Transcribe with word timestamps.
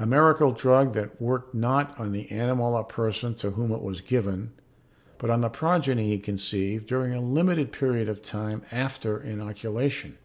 A 0.00 0.06
miracle 0.06 0.50
drug 0.50 0.92
that 0.94 1.20
worked 1.22 1.54
not 1.54 1.96
on 1.96 2.10
the 2.10 2.28
animal 2.32 2.74
or 2.74 2.82
person 2.82 3.36
to 3.36 3.52
whom 3.52 3.70
it 3.70 3.80
was 3.80 4.00
given, 4.00 4.50
but 5.18 5.30
on 5.30 5.40
the 5.40 5.48
progeny 5.48 6.08
he 6.08 6.18
conceived 6.18 6.86
during 6.88 7.12
a 7.14 7.20
limited 7.20 7.70
period 7.70 8.08
of 8.08 8.22
time 8.22 8.62
after 8.72 9.20
inoculation. 9.22 10.18